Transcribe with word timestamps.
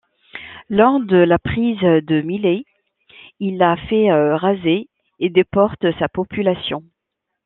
Lors 0.67 0.99
de 0.99 1.15
la 1.17 1.37
prise 1.37 1.79
de 1.81 2.21
Milet, 2.23 2.65
il 3.39 3.59
la 3.59 3.77
fait 3.77 4.11
raser 4.11 4.89
et 5.19 5.29
déporte 5.29 5.85
sa 5.99 6.09
population. 6.09 6.81